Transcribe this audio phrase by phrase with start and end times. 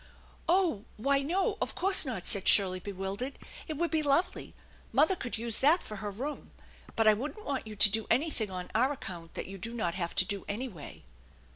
[0.49, 3.37] "Oh, why, no, of course not," said Shirley, bewildered.
[3.67, 4.55] "It would be lovely.
[4.91, 6.49] Mother could use that for her room,
[6.95, 9.93] but I wouldn't want you to do anything on our account that you do not
[9.93, 11.03] have to do anyway."